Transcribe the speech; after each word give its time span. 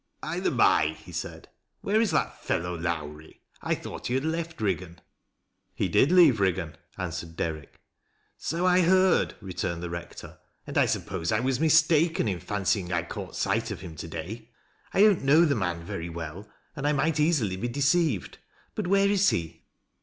"By 0.21 0.39
the 0.39 0.49
bye," 0.49 0.97
he 1.05 1.11
said," 1.11 1.47
where 1.81 2.01
is 2.01 2.09
that 2.09 2.41
fellow, 2.43 2.75
Lowrie? 2.75 3.39
I 3.61 3.75
thought 3.75 4.07
he 4.07 4.15
had 4.15 4.25
left 4.25 4.57
Eiggan."" 4.57 4.97
He 5.75 5.87
did 5.89 6.11
leave 6.11 6.39
Riggan," 6.39 6.75
answered 6.97 7.35
Derrick." 7.35 7.79
So 8.39 8.65
I 8.65 8.81
heard," 8.81 9.35
returned 9.41 9.83
the 9.83 9.91
rector," 9.91 10.39
and 10.65 10.75
I 10.75 10.87
suppose 10.87 11.31
1 11.31 11.43
was 11.43 11.59
mistaken 11.59 12.27
in 12.27 12.39
fancying 12.39 12.91
I 12.91 13.03
caught 13.03 13.35
sight 13.35 13.69
of 13.69 13.81
him 13.81 13.95
to 13.97 14.07
day. 14.07 14.49
I 14.91 15.01
don't 15.01 15.23
know 15.23 15.45
the 15.45 15.53
man 15.53 15.83
very 15.83 16.09
well 16.09 16.49
and 16.75 16.87
I 16.87 16.93
might 16.93 17.19
easily 17.19 17.55
be 17.55 17.67
deceived. 17.67 18.39
But 18.73 18.87
where 18.87 19.07
is 19.07 19.29
he 19.29 19.65